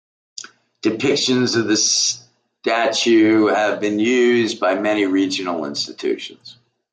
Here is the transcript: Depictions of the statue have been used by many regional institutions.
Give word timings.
Depictions 0.81 1.55
of 1.55 1.67
the 1.67 1.77
statue 1.77 3.45
have 3.45 3.79
been 3.79 3.99
used 3.99 4.59
by 4.59 4.73
many 4.73 5.05
regional 5.05 5.63
institutions. 5.65 6.57